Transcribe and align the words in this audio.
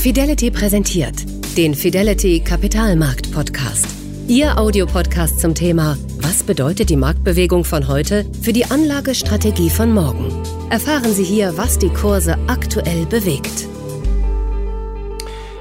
Fidelity 0.00 0.50
präsentiert 0.50 1.14
den 1.58 1.74
Fidelity 1.74 2.40
Kapitalmarkt 2.40 3.32
Podcast. 3.32 3.86
Ihr 4.28 4.56
Audiopodcast 4.56 5.38
zum 5.38 5.54
Thema 5.54 5.98
Was 6.22 6.42
bedeutet 6.42 6.88
die 6.88 6.96
Marktbewegung 6.96 7.64
von 7.64 7.86
heute 7.86 8.24
für 8.40 8.54
die 8.54 8.64
Anlagestrategie 8.64 9.68
von 9.68 9.92
morgen? 9.92 10.42
Erfahren 10.70 11.12
Sie 11.12 11.22
hier, 11.22 11.58
was 11.58 11.78
die 11.78 11.90
Kurse 11.90 12.38
aktuell 12.46 13.04
bewegt. 13.04 13.68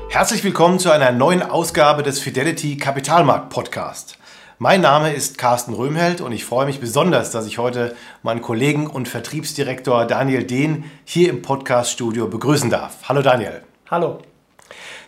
Herzlich 0.08 0.42
willkommen 0.46 0.80
zu 0.80 0.90
einer 0.90 1.12
neuen 1.12 1.42
Ausgabe 1.42 2.02
des 2.02 2.20
Fidelity 2.20 2.78
Kapitalmarkt 2.78 3.50
Podcast. 3.50 4.18
Mein 4.58 4.80
Name 4.80 5.12
ist 5.12 5.38
Carsten 5.38 5.74
Röhmheld 5.74 6.22
und 6.22 6.32
ich 6.32 6.46
freue 6.46 6.66
mich 6.66 6.80
besonders, 6.80 7.32
dass 7.32 7.46
ich 7.46 7.58
heute 7.58 7.94
meinen 8.24 8.42
Kollegen 8.42 8.88
und 8.88 9.10
Vertriebsdirektor 9.10 10.06
Daniel 10.06 10.46
Dehn 10.46 10.86
hier 11.04 11.30
im 11.30 11.42
Podcaststudio 11.42 12.30
begrüßen 12.30 12.70
darf. 12.70 13.00
Hallo 13.10 13.22
Daniel. 13.22 13.64
Hallo. 13.92 14.20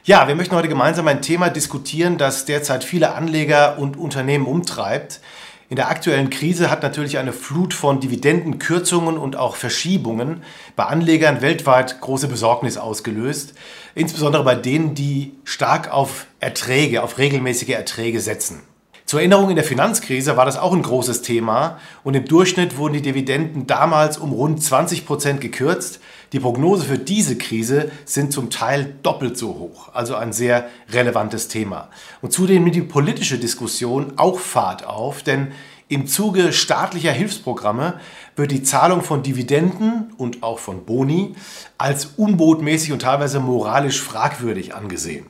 Ja, 0.04 0.28
wir 0.28 0.34
möchten 0.34 0.56
heute 0.56 0.68
gemeinsam 0.68 1.08
ein 1.08 1.22
Thema 1.22 1.52
diskutieren, 1.52 2.18
das 2.18 2.46
derzeit 2.46 2.84
viele 2.84 3.14
Anleger 3.14 3.78
und 3.78 3.98
Unternehmen 3.98 4.48
umtreibt. 4.48 5.22
In 5.70 5.76
der 5.76 5.92
aktuellen 5.92 6.32
Krise 6.32 6.72
hat 6.72 6.82
natürlich 6.82 7.20
eine 7.20 7.32
Flut 7.32 7.76
von 7.76 8.00
Dividendenkürzungen 8.00 9.16
und 9.20 9.36
auch 9.36 9.56
Verschiebungen 9.56 10.42
bei 10.76 10.86
Anlegern 10.86 11.44
weltweit 11.44 12.02
große 12.02 12.28
Besorgnis 12.28 12.78
ausgelöst, 12.78 13.54
insbesondere 13.94 14.44
bei 14.44 14.56
denen, 14.56 14.96
die 14.96 15.36
stark 15.44 15.94
auf 15.94 16.26
Erträge, 16.40 17.04
auf 17.04 17.20
regelmäßige 17.20 17.70
Erträge 17.70 18.22
setzen. 18.22 18.64
Zur 19.06 19.20
Erinnerung, 19.20 19.52
in 19.52 19.56
der 19.56 19.66
Finanzkrise 19.66 20.36
war 20.36 20.46
das 20.46 20.58
auch 20.58 20.74
ein 20.74 20.82
großes 20.82 21.22
Thema 21.22 21.78
und 22.04 22.16
im 22.16 22.26
Durchschnitt 22.26 22.78
wurden 22.78 22.94
die 22.94 23.02
Dividenden 23.04 23.68
damals 23.68 24.18
um 24.18 24.32
rund 24.32 24.64
20 24.64 25.06
Prozent 25.06 25.42
gekürzt. 25.42 26.00
Die 26.34 26.40
Prognose 26.40 26.86
für 26.86 26.98
diese 26.98 27.38
Krise 27.38 27.92
sind 28.06 28.32
zum 28.32 28.50
Teil 28.50 28.96
doppelt 29.04 29.38
so 29.38 29.50
hoch, 29.50 29.90
also 29.94 30.16
ein 30.16 30.32
sehr 30.32 30.70
relevantes 30.90 31.50
Thema. 31.50 31.90
Und 32.22 32.32
zudem 32.32 32.64
nimmt 32.64 32.76
die 32.76 32.82
politische 32.82 33.38
Diskussion 33.38 34.14
auch 34.16 34.40
Fahrt 34.40 34.86
auf, 34.86 35.24
denn 35.24 35.52
im 35.90 36.08
Zuge 36.08 36.54
staatlicher 36.54 37.12
Hilfsprogramme 37.12 38.00
wird 38.38 38.52
die 38.52 38.64
Zahlung 38.64 39.02
von 39.02 39.24
Dividenden 39.24 40.14
und 40.16 40.42
auch 40.42 40.60
von 40.60 40.86
Boni 40.86 41.36
als 41.78 42.12
unbotmäßig 42.16 42.94
und 42.94 43.02
teilweise 43.02 43.42
moralisch 43.42 44.02
fragwürdig 44.02 44.74
angesehen. 44.74 45.26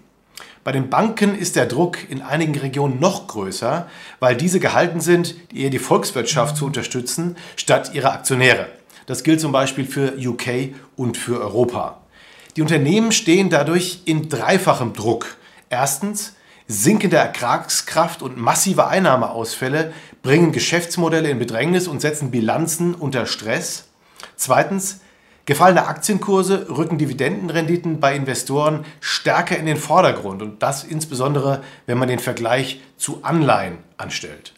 Bei 0.64 0.72
den 0.72 0.92
Banken 0.92 1.36
ist 1.36 1.56
der 1.56 1.66
Druck 1.66 1.98
in 2.12 2.22
einigen 2.22 2.56
Regionen 2.56 3.00
noch 3.00 3.26
größer, 3.26 3.88
weil 4.20 4.38
diese 4.38 4.60
gehalten 4.60 5.02
sind, 5.02 5.34
eher 5.52 5.72
die 5.72 5.80
Volkswirtschaft 5.80 6.56
zu 6.58 6.68
unterstützen, 6.68 7.38
statt 7.56 7.90
ihre 7.96 8.12
Aktionäre. 8.12 8.68
Das 9.06 9.24
gilt 9.24 9.42
zum 9.42 9.52
Beispiel 9.52 9.86
für 9.86 10.14
UK 10.18 10.76
und 10.96 11.18
für 11.18 11.40
Europa. 11.42 12.02
Die 12.56 12.62
Unternehmen 12.62 13.12
stehen 13.12 13.50
dadurch 13.50 14.02
in 14.06 14.30
dreifachem 14.30 14.94
Druck. 14.94 15.38
Erstens, 15.70 16.34
sinkende 16.68 17.18
Ertragskraft 17.18 18.22
und 18.22 18.38
massive 18.38 18.88
Einnahmeausfälle 18.88 19.94
bringen 20.22 20.52
Geschäftsmodelle 20.52 21.30
in 21.30 21.40
Bedrängnis 21.40 21.88
und 21.88 22.02
setzen 22.02 22.32
Bilanzen 22.32 22.94
unter 22.94 23.26
Stress. 23.26 23.86
Zweitens, 24.36 25.00
Gefallene 25.46 25.88
Aktienkurse 25.88 26.68
rücken 26.70 27.00
Dividendenrenditen 27.00 28.00
bei 28.00 28.16
Investoren 28.16 28.86
stärker 29.00 29.58
in 29.58 29.66
den 29.66 29.78
Vordergrund 29.78 30.42
und 30.42 30.62
das 30.62 30.84
insbesondere, 30.84 31.64
wenn 31.88 31.98
man 31.98 32.08
den 32.08 32.20
Vergleich 32.20 32.80
zu 32.96 33.24
Anleihen 33.24 33.80
anstellt. 33.98 34.54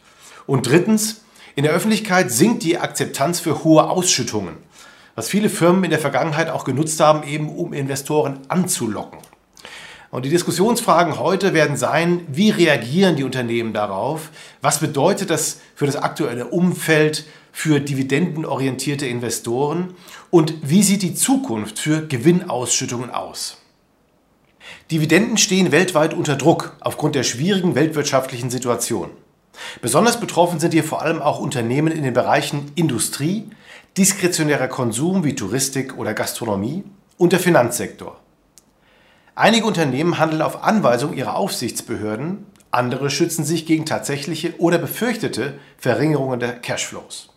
Und 0.45 0.67
drittens, 0.67 1.21
in 1.55 1.63
der 1.63 1.73
Öffentlichkeit 1.73 2.31
sinkt 2.31 2.63
die 2.63 2.79
Akzeptanz 2.79 3.39
für 3.39 3.63
hohe 3.63 3.89
Ausschüttungen, 3.89 4.55
was 5.15 5.29
viele 5.29 5.49
Firmen 5.49 5.83
in 5.83 5.91
der 5.91 5.99
Vergangenheit 5.99 6.49
auch 6.49 6.63
genutzt 6.63 6.99
haben, 6.99 7.27
eben 7.27 7.49
um 7.49 7.73
Investoren 7.73 8.39
anzulocken. 8.47 9.19
Und 10.09 10.25
die 10.25 10.29
Diskussionsfragen 10.29 11.19
heute 11.19 11.53
werden 11.53 11.75
sein, 11.75 12.21
wie 12.27 12.51
reagieren 12.51 13.15
die 13.15 13.23
Unternehmen 13.23 13.73
darauf? 13.73 14.29
Was 14.61 14.79
bedeutet 14.79 15.31
das 15.31 15.59
für 15.75 15.87
das 15.87 15.95
aktuelle 15.95 16.45
Umfeld, 16.45 17.25
für 17.51 17.79
dividendenorientierte 17.79 19.07
Investoren? 19.07 19.95
Und 20.29 20.53
wie 20.61 20.83
sieht 20.83 21.01
die 21.01 21.15
Zukunft 21.15 21.79
für 21.79 22.05
Gewinnausschüttungen 22.05 23.09
aus? 23.09 23.57
Dividenden 24.91 25.37
stehen 25.37 25.71
weltweit 25.71 26.13
unter 26.13 26.35
Druck 26.35 26.77
aufgrund 26.79 27.15
der 27.15 27.23
schwierigen 27.23 27.73
weltwirtschaftlichen 27.73 28.49
Situation. 28.49 29.09
Besonders 29.81 30.19
betroffen 30.19 30.59
sind 30.59 30.73
hier 30.73 30.83
vor 30.83 31.01
allem 31.01 31.21
auch 31.21 31.39
Unternehmen 31.39 31.91
in 31.91 32.03
den 32.03 32.13
Bereichen 32.13 32.71
Industrie, 32.75 33.49
diskretionärer 33.97 34.67
Konsum 34.67 35.23
wie 35.23 35.35
Touristik 35.35 35.97
oder 35.97 36.13
Gastronomie 36.13 36.83
und 37.17 37.33
der 37.33 37.39
Finanzsektor. 37.39 38.19
Einige 39.35 39.65
Unternehmen 39.65 40.19
handeln 40.19 40.41
auf 40.41 40.63
Anweisung 40.63 41.13
ihrer 41.13 41.35
Aufsichtsbehörden, 41.35 42.45
andere 42.71 43.09
schützen 43.09 43.45
sich 43.45 43.65
gegen 43.65 43.85
tatsächliche 43.85 44.55
oder 44.57 44.77
befürchtete 44.77 45.59
Verringerungen 45.77 46.39
der 46.39 46.53
Cashflows. 46.53 47.29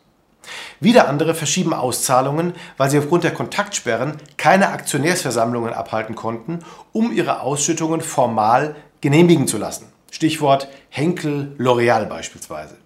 Wieder 0.81 1.09
andere 1.09 1.34
verschieben 1.34 1.75
Auszahlungen, 1.75 2.54
weil 2.77 2.91
sie 2.91 2.98
aufgrund 2.98 3.25
der 3.25 3.34
Kontaktsperren 3.34 4.16
keine 4.37 4.69
Aktionärsversammlungen 4.69 5.72
abhalten 5.72 6.15
konnten, 6.15 6.60
um 6.93 7.12
ihre 7.12 7.41
Ausschüttungen 7.41 8.00
formal 8.00 8.77
genehmigen 9.00 9.48
zu 9.48 9.59
lassen. 9.59 9.87
Stichwort 10.11 10.69
Henkel 10.89 11.55
L'Oreal 11.59 12.06
beispielsweise. 12.06 12.77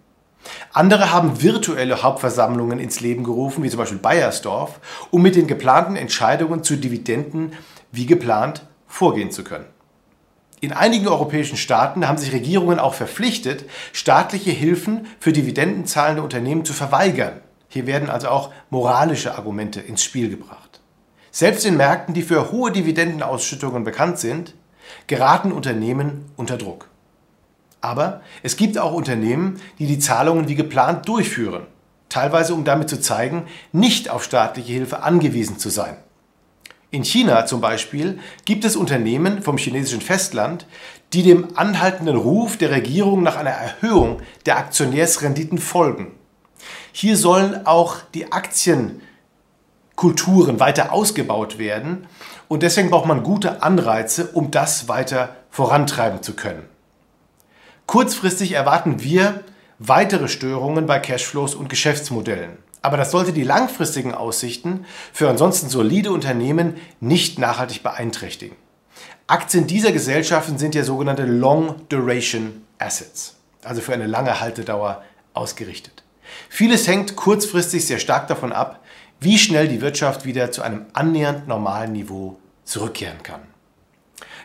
Andere 0.73 1.13
haben 1.13 1.43
virtuelle 1.43 2.03
Hauptversammlungen 2.03 2.79
ins 2.79 3.01
Leben 3.01 3.25
gerufen, 3.25 3.63
wie 3.63 3.71
zum 3.71 3.79
Beispiel 3.79 3.99
Bayersdorf, 3.99 4.81
um 5.11 5.23
mit 5.23 5.37
den 5.37 5.47
geplanten 5.47 5.97
Entscheidungen 5.97 6.65
zu 6.65 6.77
Dividenden 6.77 7.53
wie 7.93 8.07
geplant 8.07 8.67
vorgehen 8.87 9.31
zu 9.31 9.45
können. 9.45 9.67
In 10.61 10.73
einigen 10.73 11.09
europäischen 11.09 11.57
Staaten 11.57 12.07
haben 12.07 12.19
sich 12.19 12.33
Regierungen 12.33 12.79
auch 12.79 12.95
verpflichtet, 12.95 13.65
staatliche 13.93 14.51
Hilfen 14.51 15.07
für 15.19 15.33
dividendenzahlende 15.33 16.23
Unternehmen 16.23 16.67
zu 16.67 16.75
verweigern. 16.75 17.41
Hier 17.69 17.87
werden 17.87 18.11
also 18.11 18.29
auch 18.29 18.53
moralische 18.69 19.37
Argumente 19.37 19.81
ins 19.81 20.05
Spiel 20.05 20.29
gebracht. 20.29 20.81
Selbst 21.31 21.65
in 21.65 21.77
Märkten, 21.77 22.13
die 22.13 22.23
für 22.23 22.51
hohe 22.53 22.73
Dividendenausschüttungen 22.73 23.85
bekannt 23.85 24.19
sind, 24.19 24.55
geraten 25.07 25.53
Unternehmen 25.53 26.27
unter 26.37 26.59
Druck. 26.59 26.90
Aber 27.81 28.21
es 28.43 28.57
gibt 28.57 28.79
auch 28.79 28.93
Unternehmen, 28.93 29.61
die 29.79 29.87
die 29.87 29.99
Zahlungen 29.99 30.49
wie 30.49 30.55
geplant 30.55 31.09
durchführen, 31.09 31.67
teilweise 32.09 32.55
um 32.55 32.65
damit 32.65 32.91
zu 32.91 33.01
zeigen, 33.01 33.47
nicht 33.73 34.11
auf 34.11 34.25
staatliche 34.25 34.73
Hilfe 34.73 35.03
angewiesen 35.03 35.59
zu 35.59 35.71
sein. 35.71 35.97
In 36.93 37.05
China 37.05 37.47
zum 37.47 37.61
Beispiel 37.61 38.19
gibt 38.45 38.65
es 38.65 38.75
Unternehmen 38.75 39.43
vom 39.43 39.57
chinesischen 39.57 40.01
Festland, 40.01 40.67
die 41.13 41.23
dem 41.23 41.57
anhaltenden 41.57 42.17
Ruf 42.17 42.57
der 42.57 42.73
Regierung 42.73 43.23
nach 43.23 43.37
einer 43.37 43.51
Erhöhung 43.51 44.23
der 44.45 44.59
Aktionärsrenditen 44.59 45.59
folgen. 45.59 46.11
Hier 46.93 47.17
sollen 47.17 47.65
auch 47.67 47.99
die 48.15 48.33
Aktienkulturen 48.33 50.59
weiter 50.59 50.93
ausgebaut 50.93 51.59
werden 51.59 52.09
und 52.49 52.65
deswegen 52.65 52.91
braucht 52.91 53.07
man 53.07 53.23
gute 53.23 53.63
Anreize, 53.63 54.31
um 54.33 54.51
das 54.51 54.89
weiter 54.89 55.37
vorantreiben 55.51 56.25
zu 56.25 56.35
können. 56.35 56.65
Kurzfristig 57.91 58.53
erwarten 58.53 59.03
wir 59.03 59.43
weitere 59.81 60.29
Störungen 60.29 60.87
bei 60.87 61.01
Cashflows 61.01 61.57
und 61.57 61.69
Geschäftsmodellen. 61.69 62.59
Aber 62.83 62.97
das 62.97 63.11
sollte 63.11 63.33
die 63.33 63.43
langfristigen 63.43 64.15
Aussichten 64.15 64.85
für 65.13 65.29
ansonsten 65.29 65.69
solide 65.69 66.13
Unternehmen 66.13 66.77
nicht 67.01 67.41
nachhaltig 67.41 67.83
beeinträchtigen. 67.83 68.55
Aktien 69.27 69.67
dieser 69.67 69.91
Gesellschaften 69.91 70.57
sind 70.57 70.77
ja 70.77 70.85
sogenannte 70.85 71.25
Long 71.25 71.89
Duration 71.89 72.63
Assets, 72.79 73.35
also 73.65 73.81
für 73.81 73.93
eine 73.93 74.07
lange 74.07 74.41
Haltedauer 74.41 75.03
ausgerichtet. 75.35 76.05
Vieles 76.49 76.87
hängt 76.87 77.17
kurzfristig 77.17 77.85
sehr 77.89 77.99
stark 77.99 78.29
davon 78.29 78.53
ab, 78.53 78.85
wie 79.19 79.37
schnell 79.37 79.67
die 79.67 79.81
Wirtschaft 79.81 80.25
wieder 80.25 80.53
zu 80.53 80.63
einem 80.63 80.87
annähernd 80.93 81.49
normalen 81.49 81.91
Niveau 81.91 82.39
zurückkehren 82.63 83.25
kann. 83.25 83.41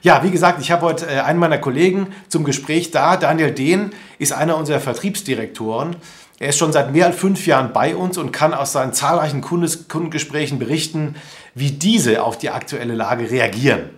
Ja, 0.05 0.21
wie 0.21 0.29
gesagt, 0.29 0.61
ich 0.61 0.69
habe 0.69 0.85
heute 0.85 1.07
äh, 1.07 1.21
einen 1.21 1.39
meiner 1.39 1.57
Kollegen 1.57 2.09
zum 2.29 2.43
Gespräch 2.43 2.91
da. 2.91 3.17
Daniel 3.17 3.49
Dehn 3.49 3.89
ist 4.19 4.33
einer 4.33 4.55
unserer 4.55 4.79
Vertriebsdirektoren 4.79 5.95
er 6.37 6.49
ist 6.49 6.57
schon 6.57 6.73
seit 6.73 6.91
mehr 6.91 7.07
als 7.07 7.15
fünf 7.15 7.47
Jahren 7.47 7.71
bei 7.71 7.95
uns 7.95 8.17
und 8.17 8.31
kann 8.31 8.53
aus 8.53 8.73
seinen 8.73 8.93
zahlreichen 8.93 9.41
Kundengesprächen 9.41 10.59
berichten, 10.59 11.15
wie 11.53 11.71
diese 11.71 12.23
auf 12.23 12.37
die 12.37 12.49
aktuelle 12.49 12.93
Lage 12.93 13.31
reagieren. 13.31 13.89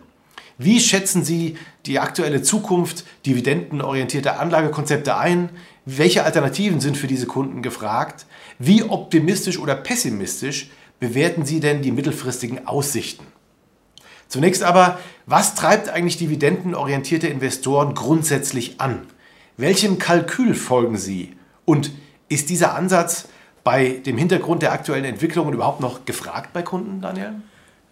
Wie 0.60 0.80
schätzen 0.80 1.26
Sie 1.26 1.58
die 1.88 2.00
aktuelle 2.00 2.44
Zukunft 2.44 3.06
dividendenorientierter 3.26 4.40
Anlagekonzepte 4.40 5.18
ein? 5.18 5.50
Welche 5.86 6.24
Alternativen 6.24 6.80
sind 6.80 6.96
für 6.96 7.08
diese 7.08 7.26
Kunden 7.26 7.62
gefragt? 7.62 8.28
Wie 8.60 8.84
optimistisch 8.84 9.60
oder 9.60 9.76
pessimistisch 9.76 10.70
bewerten 11.00 11.44
Sie 11.44 11.60
denn 11.60 11.82
die 11.82 11.92
mittelfristigen 11.92 12.68
Aussichten? 12.68 13.26
Zunächst 14.28 14.64
aber, 14.64 15.00
was 15.26 15.56
treibt 15.56 15.90
eigentlich 15.90 16.18
dividendenorientierte 16.18 17.28
Investoren 17.28 17.94
grundsätzlich 17.94 18.80
an? 18.80 19.02
Welchem 19.58 20.00
Kalkül 20.00 20.54
folgen 20.54 20.98
Sie? 20.98 21.36
Und 21.66 21.92
ist 22.30 22.50
dieser 22.50 22.76
Ansatz 22.76 23.28
bei 23.64 24.02
dem 24.06 24.18
Hintergrund 24.18 24.62
der 24.62 24.72
aktuellen 24.72 25.06
Entwicklungen 25.06 25.54
überhaupt 25.54 25.82
noch 25.82 26.06
gefragt 26.06 26.52
bei 26.54 26.62
Kunden, 26.62 27.02
Daniel? 27.02 27.34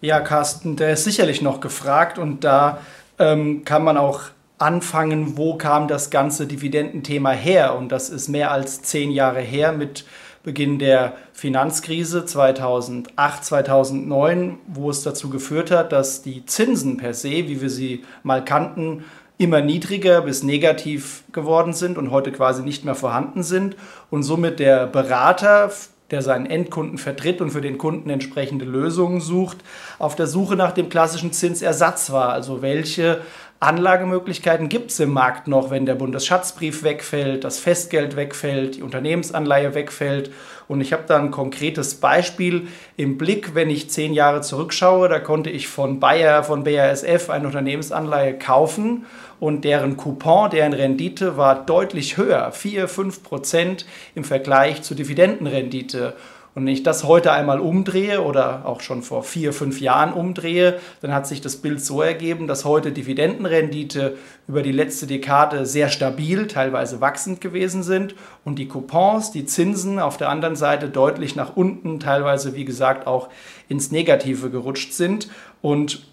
Ja, 0.00 0.20
Carsten, 0.20 0.76
der 0.76 0.92
ist 0.92 1.04
sicherlich 1.04 1.42
noch 1.42 1.60
gefragt 1.60 2.18
und 2.18 2.44
da 2.44 2.80
ähm, 3.18 3.64
kann 3.64 3.82
man 3.82 3.96
auch 3.96 4.22
anfangen, 4.58 5.36
wo 5.36 5.56
kam 5.56 5.88
das 5.88 6.10
ganze 6.10 6.46
Dividendenthema 6.46 7.30
her? 7.30 7.76
Und 7.76 7.90
das 7.90 8.08
ist 8.10 8.28
mehr 8.28 8.50
als 8.50 8.82
zehn 8.82 9.10
Jahre 9.10 9.40
her 9.40 9.72
mit 9.72 10.04
Beginn 10.46 10.78
der 10.78 11.16
Finanzkrise 11.32 12.24
2008, 12.24 13.44
2009, 13.44 14.60
wo 14.68 14.90
es 14.90 15.02
dazu 15.02 15.28
geführt 15.28 15.72
hat, 15.72 15.90
dass 15.90 16.22
die 16.22 16.46
Zinsen 16.46 16.98
per 16.98 17.14
se, 17.14 17.30
wie 17.30 17.60
wir 17.60 17.68
sie 17.68 18.04
mal 18.22 18.44
kannten, 18.44 19.02
immer 19.38 19.60
niedriger 19.60 20.20
bis 20.20 20.44
negativ 20.44 21.24
geworden 21.32 21.72
sind 21.72 21.98
und 21.98 22.12
heute 22.12 22.30
quasi 22.30 22.62
nicht 22.62 22.84
mehr 22.84 22.94
vorhanden 22.94 23.42
sind 23.42 23.74
und 24.08 24.22
somit 24.22 24.60
der 24.60 24.86
Berater 24.86 25.72
der 26.12 26.22
seinen 26.22 26.46
Endkunden 26.46 26.98
vertritt 26.98 27.40
und 27.40 27.50
für 27.50 27.60
den 27.60 27.78
Kunden 27.78 28.10
entsprechende 28.10 28.64
Lösungen 28.64 29.20
sucht, 29.20 29.58
auf 29.98 30.14
der 30.14 30.28
Suche 30.28 30.54
nach 30.54 30.70
dem 30.70 30.88
klassischen 30.88 31.32
Zinsersatz 31.32 32.10
war. 32.10 32.28
Also 32.28 32.62
welche 32.62 33.22
Anlagemöglichkeiten 33.58 34.68
gibt 34.68 34.90
es 34.90 35.00
im 35.00 35.12
Markt 35.12 35.48
noch, 35.48 35.70
wenn 35.70 35.86
der 35.86 35.94
Bundesschatzbrief 35.94 36.82
wegfällt, 36.82 37.42
das 37.42 37.58
Festgeld 37.58 38.14
wegfällt, 38.14 38.76
die 38.76 38.82
Unternehmensanleihe 38.82 39.74
wegfällt. 39.74 40.30
Und 40.68 40.82
ich 40.82 40.92
habe 40.92 41.04
da 41.06 41.16
ein 41.16 41.30
konkretes 41.30 41.94
Beispiel 41.94 42.68
im 42.96 43.16
Blick, 43.16 43.54
wenn 43.54 43.70
ich 43.70 43.88
zehn 43.88 44.12
Jahre 44.12 44.42
zurückschaue. 44.42 45.08
Da 45.08 45.20
konnte 45.20 45.48
ich 45.48 45.68
von 45.68 46.00
Bayer, 46.00 46.44
von 46.44 46.64
BASF 46.64 47.30
eine 47.30 47.46
Unternehmensanleihe 47.46 48.38
kaufen 48.38 49.06
und 49.40 49.64
deren 49.64 49.96
Coupon, 49.96 50.50
deren 50.50 50.72
Rendite 50.72 51.36
war 51.36 51.64
deutlich 51.64 52.16
höher, 52.16 52.52
4, 52.52 52.88
5 52.88 53.22
Prozent 53.22 53.86
im 54.14 54.24
Vergleich 54.24 54.82
zur 54.82 54.96
Dividendenrendite. 54.96 56.14
Und 56.56 56.64
wenn 56.64 56.72
ich 56.72 56.82
das 56.82 57.04
heute 57.04 57.32
einmal 57.32 57.60
umdrehe 57.60 58.22
oder 58.22 58.64
auch 58.64 58.80
schon 58.80 59.02
vor 59.02 59.22
vier, 59.22 59.52
fünf 59.52 59.78
Jahren 59.78 60.14
umdrehe, 60.14 60.80
dann 61.02 61.12
hat 61.12 61.26
sich 61.26 61.42
das 61.42 61.56
Bild 61.56 61.84
so 61.84 62.00
ergeben, 62.00 62.46
dass 62.46 62.64
heute 62.64 62.92
Dividendenrendite 62.92 64.16
über 64.48 64.62
die 64.62 64.72
letzte 64.72 65.06
Dekade 65.06 65.66
sehr 65.66 65.90
stabil, 65.90 66.46
teilweise 66.46 67.02
wachsend 67.02 67.42
gewesen 67.42 67.82
sind 67.82 68.14
und 68.46 68.58
die 68.58 68.68
Coupons, 68.68 69.32
die 69.32 69.44
Zinsen 69.44 69.98
auf 69.98 70.16
der 70.16 70.30
anderen 70.30 70.56
Seite 70.56 70.88
deutlich 70.88 71.36
nach 71.36 71.56
unten, 71.56 72.00
teilweise 72.00 72.54
wie 72.54 72.64
gesagt 72.64 73.06
auch 73.06 73.28
ins 73.68 73.90
Negative 73.90 74.48
gerutscht 74.48 74.94
sind. 74.94 75.28
Und 75.60 76.06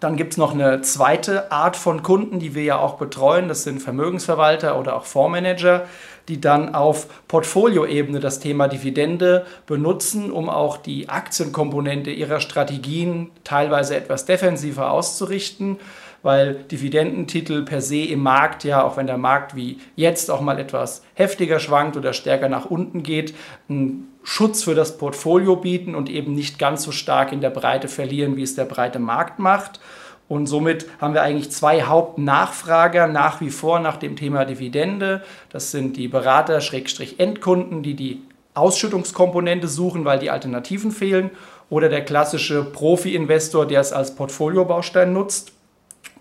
dann 0.00 0.16
gibt 0.16 0.32
es 0.32 0.36
noch 0.36 0.52
eine 0.52 0.82
zweite 0.82 1.50
Art 1.50 1.76
von 1.76 2.02
Kunden, 2.02 2.38
die 2.38 2.54
wir 2.54 2.62
ja 2.62 2.78
auch 2.78 2.94
betreuen. 2.94 3.48
Das 3.48 3.64
sind 3.64 3.80
Vermögensverwalter 3.80 4.78
oder 4.78 4.96
auch 4.96 5.04
Fondsmanager, 5.04 5.86
die 6.28 6.40
dann 6.40 6.74
auf 6.74 7.06
Portfolioebene 7.28 8.20
das 8.20 8.40
Thema 8.40 8.68
Dividende 8.68 9.46
benutzen, 9.66 10.30
um 10.30 10.48
auch 10.50 10.76
die 10.76 11.08
Aktienkomponente 11.08 12.10
ihrer 12.10 12.40
Strategien 12.40 13.30
teilweise 13.44 13.96
etwas 13.96 14.26
defensiver 14.26 14.90
auszurichten 14.90 15.78
weil 16.26 16.54
Dividendentitel 16.54 17.62
per 17.62 17.80
se 17.80 18.00
im 18.00 18.20
Markt 18.20 18.64
ja, 18.64 18.82
auch 18.82 18.96
wenn 18.96 19.06
der 19.06 19.16
Markt 19.16 19.54
wie 19.54 19.78
jetzt 19.94 20.28
auch 20.28 20.40
mal 20.40 20.58
etwas 20.58 21.04
heftiger 21.14 21.60
schwankt 21.60 21.96
oder 21.96 22.12
stärker 22.12 22.48
nach 22.48 22.64
unten 22.66 23.04
geht, 23.04 23.32
einen 23.68 24.08
Schutz 24.24 24.64
für 24.64 24.74
das 24.74 24.98
Portfolio 24.98 25.54
bieten 25.54 25.94
und 25.94 26.10
eben 26.10 26.34
nicht 26.34 26.58
ganz 26.58 26.82
so 26.82 26.90
stark 26.90 27.30
in 27.30 27.40
der 27.40 27.50
Breite 27.50 27.86
verlieren, 27.86 28.36
wie 28.36 28.42
es 28.42 28.56
der 28.56 28.64
breite 28.64 28.98
Markt 28.98 29.38
macht. 29.38 29.78
Und 30.26 30.48
somit 30.48 30.86
haben 31.00 31.14
wir 31.14 31.22
eigentlich 31.22 31.52
zwei 31.52 31.82
Hauptnachfrager 31.82 33.06
nach 33.06 33.40
wie 33.40 33.50
vor 33.50 33.78
nach 33.78 33.96
dem 33.96 34.16
Thema 34.16 34.44
Dividende. 34.44 35.22
Das 35.50 35.70
sind 35.70 35.96
die 35.96 36.08
Berater-Endkunden, 36.08 37.84
die 37.84 37.94
die 37.94 38.22
Ausschüttungskomponente 38.54 39.68
suchen, 39.68 40.04
weil 40.04 40.18
die 40.18 40.30
Alternativen 40.30 40.90
fehlen. 40.90 41.30
Oder 41.70 41.88
der 41.88 42.04
klassische 42.04 42.64
Profi-Investor, 42.64 43.64
der 43.64 43.80
es 43.80 43.92
als 43.92 44.16
Portfoliobaustein 44.16 45.12
nutzt. 45.12 45.52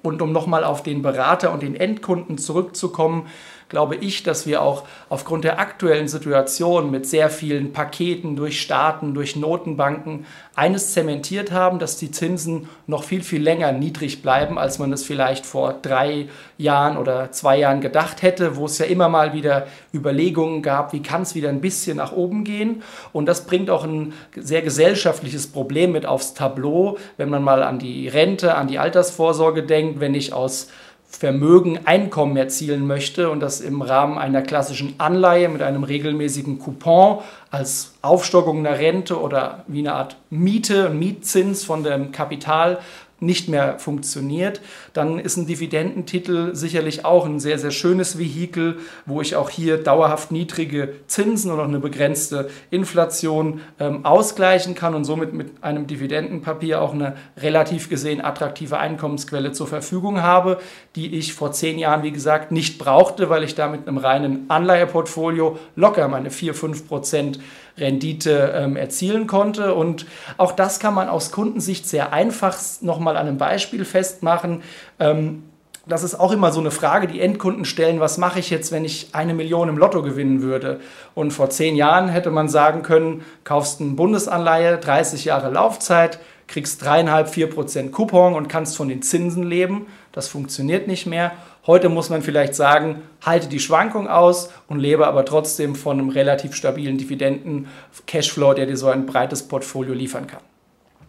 Und 0.05 0.21
um 0.21 0.31
nochmal 0.31 0.63
auf 0.63 0.83
den 0.83 1.01
Berater 1.01 1.51
und 1.51 1.63
den 1.63 1.75
Endkunden 1.75 2.37
zurückzukommen, 2.37 3.27
glaube 3.69 3.95
ich, 3.95 4.23
dass 4.23 4.45
wir 4.45 4.61
auch 4.61 4.83
aufgrund 5.09 5.43
der 5.43 5.59
aktuellen 5.59 6.07
Situation 6.07 6.91
mit 6.91 7.07
sehr 7.07 7.29
vielen 7.29 7.73
Paketen 7.73 8.35
durch 8.35 8.61
Staaten, 8.61 9.13
durch 9.13 9.35
Notenbanken 9.35 10.25
eines 10.55 10.93
zementiert 10.93 11.51
haben, 11.51 11.79
dass 11.79 11.97
die 11.97 12.11
Zinsen 12.11 12.69
noch 12.87 13.03
viel, 13.03 13.23
viel 13.23 13.41
länger 13.41 13.71
niedrig 13.73 14.21
bleiben, 14.21 14.57
als 14.57 14.79
man 14.79 14.93
es 14.93 15.03
vielleicht 15.03 15.45
vor 15.45 15.73
drei 15.81 16.29
Jahren 16.57 16.97
oder 16.97 17.31
zwei 17.31 17.59
Jahren 17.59 17.81
gedacht 17.81 18.21
hätte, 18.21 18.55
wo 18.55 18.65
es 18.65 18.77
ja 18.77 18.85
immer 18.85 19.09
mal 19.09 19.33
wieder 19.33 19.67
Überlegungen 19.93 20.61
gab, 20.61 20.93
wie 20.93 21.01
kann 21.01 21.23
es 21.23 21.35
wieder 21.35 21.49
ein 21.49 21.61
bisschen 21.61 21.97
nach 21.97 22.13
oben 22.13 22.43
gehen. 22.43 22.83
Und 23.11 23.25
das 23.25 23.45
bringt 23.45 23.69
auch 23.69 23.83
ein 23.83 24.13
sehr 24.35 24.61
gesellschaftliches 24.61 25.47
Problem 25.47 25.91
mit 25.91 26.05
aufs 26.05 26.33
Tableau, 26.33 26.97
wenn 27.17 27.29
man 27.29 27.43
mal 27.43 27.63
an 27.63 27.79
die 27.79 28.07
Rente, 28.07 28.55
an 28.55 28.67
die 28.67 28.79
Altersvorsorge 28.79 29.63
denkt, 29.63 29.99
wenn 29.99 30.15
ich 30.15 30.31
aus 30.31 30.69
Vermögen 31.17 31.79
Einkommen 31.85 32.35
erzielen 32.35 32.85
möchte 32.85 33.29
und 33.29 33.39
das 33.39 33.61
im 33.61 33.81
Rahmen 33.81 34.17
einer 34.17 34.41
klassischen 34.41 34.95
Anleihe 34.97 35.47
mit 35.49 35.61
einem 35.61 35.83
regelmäßigen 35.83 36.59
Coupon 36.59 37.19
als 37.51 37.93
Aufstockung 38.01 38.59
einer 38.59 38.77
Rente 38.77 39.19
oder 39.19 39.63
wie 39.67 39.79
eine 39.79 39.93
Art 39.93 40.17
Miete, 40.29 40.89
Mietzins 40.89 41.63
von 41.63 41.83
dem 41.83 42.11
Kapital 42.11 42.79
nicht 43.25 43.49
mehr 43.49 43.79
funktioniert, 43.79 44.61
dann 44.93 45.19
ist 45.19 45.37
ein 45.37 45.47
Dividendentitel 45.47 46.55
sicherlich 46.55 47.05
auch 47.05 47.25
ein 47.25 47.39
sehr, 47.39 47.59
sehr 47.59 47.71
schönes 47.71 48.17
Vehikel, 48.17 48.77
wo 49.05 49.21
ich 49.21 49.35
auch 49.35 49.49
hier 49.49 49.77
dauerhaft 49.77 50.31
niedrige 50.31 50.93
Zinsen 51.07 51.51
und 51.51 51.59
auch 51.59 51.65
eine 51.65 51.79
begrenzte 51.79 52.49
Inflation 52.71 53.61
ähm, 53.79 54.05
ausgleichen 54.05 54.75
kann 54.75 54.95
und 54.95 55.05
somit 55.05 55.33
mit 55.33 55.63
einem 55.63 55.87
Dividendenpapier 55.87 56.81
auch 56.81 56.93
eine 56.93 57.15
relativ 57.37 57.89
gesehen 57.89 58.23
attraktive 58.23 58.77
Einkommensquelle 58.77 59.51
zur 59.51 59.67
Verfügung 59.67 60.21
habe, 60.21 60.59
die 60.95 61.15
ich 61.15 61.33
vor 61.33 61.51
zehn 61.51 61.79
Jahren, 61.79 62.03
wie 62.03 62.11
gesagt, 62.11 62.51
nicht 62.51 62.77
brauchte, 62.77 63.29
weil 63.29 63.43
ich 63.43 63.55
da 63.55 63.67
mit 63.67 63.87
einem 63.87 63.97
reinen 63.97 64.49
Anleiheportfolio 64.49 65.57
locker 65.75 66.07
meine 66.07 66.31
4, 66.31 66.53
5 66.53 66.87
Prozent 66.87 67.39
Rendite 67.77 68.53
ähm, 68.55 68.75
erzielen 68.75 69.27
konnte. 69.27 69.73
Und 69.73 70.05
auch 70.37 70.51
das 70.51 70.79
kann 70.79 70.93
man 70.93 71.09
aus 71.09 71.31
Kundensicht 71.31 71.87
sehr 71.87 72.13
einfach 72.13 72.57
nochmal 72.81 73.17
an 73.17 73.27
einem 73.27 73.37
Beispiel 73.37 73.85
festmachen. 73.85 74.61
Ähm, 74.99 75.43
das 75.87 76.03
ist 76.03 76.15
auch 76.15 76.31
immer 76.31 76.51
so 76.51 76.59
eine 76.59 76.71
Frage, 76.71 77.05
die 77.05 77.21
Endkunden 77.21 77.63
stellen, 77.63 77.99
was 77.99 78.17
mache 78.17 78.39
ich 78.39 78.49
jetzt, 78.49 78.71
wenn 78.71 78.85
ich 78.85 79.09
eine 79.13 79.35
Million 79.35 79.69
im 79.69 79.77
Lotto 79.77 80.01
gewinnen 80.01 80.41
würde? 80.41 80.79
Und 81.13 81.31
vor 81.31 81.51
zehn 81.51 81.75
Jahren 81.75 82.07
hätte 82.07 82.31
man 82.31 82.49
sagen 82.49 82.81
können, 82.81 83.23
kaufst 83.43 83.81
eine 83.81 83.91
Bundesanleihe, 83.91 84.77
30 84.79 85.25
Jahre 85.25 85.51
Laufzeit, 85.51 86.19
kriegst 86.47 86.83
dreieinhalb, 86.83 87.29
vier 87.29 87.49
Prozent 87.49 87.91
Coupon 87.91 88.33
und 88.33 88.47
kannst 88.47 88.77
von 88.77 88.87
den 88.87 89.03
Zinsen 89.03 89.43
leben. 89.43 89.85
Das 90.11 90.27
funktioniert 90.27 90.87
nicht 90.87 91.05
mehr. 91.05 91.33
Heute 91.67 91.89
muss 91.89 92.11
man 92.11 92.21
vielleicht 92.21 92.53
sagen, 92.53 93.01
halte 93.25 93.47
die 93.47 93.59
Schwankung 93.59 94.07
aus 94.07 94.49
und 94.67 94.77
lebe 94.77 95.07
aber 95.07 95.25
trotzdem 95.25 95.73
von 95.73 95.97
einem 95.97 96.09
relativ 96.09 96.53
stabilen 96.53 96.99
Dividenden-Cashflow, 96.99 98.53
der 98.53 98.67
dir 98.67 98.77
so 98.77 98.87
ein 98.87 99.07
breites 99.07 99.47
Portfolio 99.47 99.95
liefern 99.95 100.27
kann. 100.27 100.41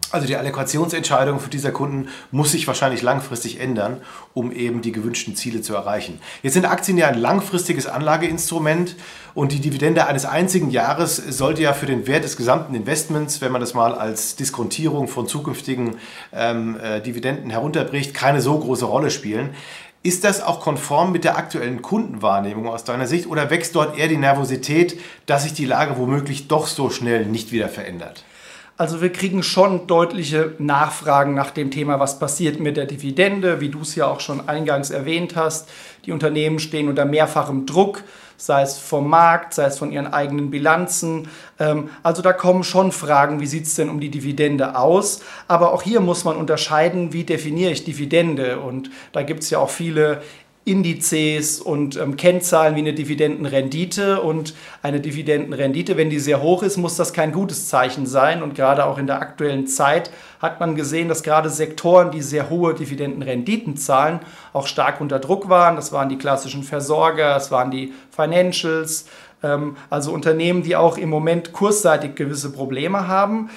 Also 0.09 0.25
die 0.25 0.37
Allokationsentscheidung 0.37 1.41
für 1.41 1.49
dieser 1.49 1.71
Kunden 1.71 2.07
muss 2.31 2.53
sich 2.53 2.65
wahrscheinlich 2.65 3.01
langfristig 3.01 3.59
ändern, 3.59 3.97
um 4.33 4.53
eben 4.53 4.81
die 4.81 4.93
gewünschten 4.93 5.35
Ziele 5.35 5.61
zu 5.61 5.75
erreichen. 5.75 6.21
Jetzt 6.43 6.53
sind 6.53 6.65
Aktien 6.65 6.97
ja 6.97 7.07
ein 7.07 7.19
langfristiges 7.19 7.87
Anlageinstrument 7.87 8.95
und 9.33 9.51
die 9.51 9.59
Dividende 9.59 10.07
eines 10.07 10.25
einzigen 10.25 10.71
Jahres 10.71 11.17
sollte 11.17 11.61
ja 11.61 11.73
für 11.73 11.87
den 11.87 12.07
Wert 12.07 12.23
des 12.23 12.37
gesamten 12.37 12.73
Investments, 12.73 13.41
wenn 13.41 13.51
man 13.51 13.59
das 13.59 13.73
mal 13.73 13.93
als 13.93 14.37
Diskontierung 14.37 15.09
von 15.09 15.27
zukünftigen 15.27 15.97
ähm, 16.31 16.79
äh, 16.81 17.01
Dividenden 17.01 17.49
herunterbricht, 17.49 18.13
keine 18.13 18.39
so 18.39 18.57
große 18.57 18.85
Rolle 18.85 19.11
spielen. 19.11 19.49
Ist 20.03 20.23
das 20.23 20.41
auch 20.41 20.61
konform 20.61 21.11
mit 21.11 21.23
der 21.23 21.37
aktuellen 21.37 21.81
Kundenwahrnehmung 21.81 22.67
aus 22.67 22.83
deiner 22.83 23.07
Sicht 23.07 23.27
oder 23.27 23.49
wächst 23.49 23.75
dort 23.75 23.97
eher 23.97 24.07
die 24.07 24.17
Nervosität, 24.17 24.99
dass 25.25 25.43
sich 25.43 25.53
die 25.53 25.65
Lage 25.65 25.97
womöglich 25.97 26.47
doch 26.47 26.67
so 26.67 26.89
schnell 26.89 27.25
nicht 27.25 27.51
wieder 27.51 27.67
verändert? 27.67 28.23
Also 28.79 29.01
wir 29.01 29.11
kriegen 29.11 29.41
schon 29.41 29.87
deutliche 29.87 30.53
Nachfragen 30.59 31.33
nach 31.33 31.49
dem 31.49 31.71
Thema, 31.71 31.99
was 31.99 32.19
passiert 32.19 32.59
mit 32.59 32.77
der 32.77 32.85
Dividende, 32.85 33.59
wie 33.59 33.69
du 33.69 33.81
es 33.81 33.95
ja 33.95 34.05
auch 34.05 34.19
schon 34.19 34.47
eingangs 34.47 34.91
erwähnt 34.91 35.35
hast. 35.35 35.67
Die 36.05 36.11
Unternehmen 36.11 36.59
stehen 36.59 36.87
unter 36.87 37.05
mehrfachem 37.05 37.65
Druck, 37.65 38.03
sei 38.37 38.61
es 38.61 38.77
vom 38.77 39.09
Markt, 39.09 39.55
sei 39.55 39.65
es 39.65 39.77
von 39.77 39.91
ihren 39.91 40.13
eigenen 40.13 40.51
Bilanzen. 40.51 41.27
Ähm, 41.59 41.89
also 42.03 42.21
da 42.21 42.33
kommen 42.33 42.63
schon 42.63 42.91
Fragen, 42.91 43.39
wie 43.41 43.47
sieht 43.47 43.65
es 43.65 43.75
denn 43.75 43.89
um 43.89 43.99
die 43.99 44.09
Dividende 44.09 44.77
aus? 44.77 45.21
Aber 45.47 45.73
auch 45.73 45.81
hier 45.81 45.99
muss 45.99 46.23
man 46.23 46.37
unterscheiden, 46.37 47.13
wie 47.13 47.23
definiere 47.23 47.71
ich 47.71 47.83
Dividende? 47.83 48.59
Und 48.59 48.91
da 49.11 49.23
gibt 49.23 49.43
es 49.43 49.49
ja 49.49 49.59
auch 49.59 49.71
viele 49.71 50.21
Indizes 50.67 51.61
und 51.61 51.95
ähm, 51.95 52.17
Kennzahlen 52.17 52.75
wie 52.75 52.79
eine 52.79 52.93
Dividendenrendite. 52.93 54.21
Und 54.21 54.53
eine 54.83 54.99
Dividendenrendite, 54.99 55.95
wenn 55.95 56.09
die 56.09 56.19
sehr 56.19 56.41
hoch 56.41 56.61
ist, 56.61 56.77
muss 56.77 56.97
das 56.97 57.13
kein 57.13 57.31
gutes 57.31 57.69
Zeichen 57.69 58.05
sein. 58.05 58.43
Und 58.43 58.53
gerade 58.53 58.85
auch 58.85 58.97
in 58.97 59.07
der 59.07 59.21
aktuellen 59.21 59.65
Zeit 59.67 60.11
hat 60.41 60.59
man 60.59 60.75
gesehen, 60.75 61.07
dass 61.07 61.23
gerade 61.23 61.49
Sektoren, 61.49 62.11
die 62.11 62.21
sehr 62.21 62.49
hohe 62.49 62.73
Dividendenrenditen 62.73 63.77
zahlen, 63.77 64.19
auch 64.51 64.67
stark 64.67 64.99
unter 64.99 65.19
Druck 65.19 65.47
waren. 65.47 65.77
Das 65.77 65.91
waren 65.93 66.09
die 66.09 66.17
klassischen 66.17 66.63
Versorger, 66.63 67.33
das 67.33 67.49
waren 67.49 67.71
die 67.71 67.93
Financials, 68.11 69.05
ähm, 69.41 69.77
also 69.89 70.11
Unternehmen, 70.11 70.63
die 70.63 70.75
auch 70.75 70.97
im 70.97 71.09
Moment 71.09 71.53
kursseitig 71.53 72.15
gewisse 72.15 72.51
Probleme 72.51 73.07
haben 73.07 73.49